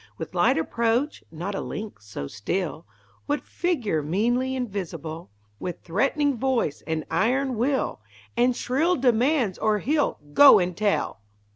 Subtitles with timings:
[0.17, 2.87] With light approach (not a lynx so still),
[3.27, 8.01] With figure meanly invisible, With threatening voice and iron will,
[8.35, 11.21] And shrill demands or he'll "go and tell!"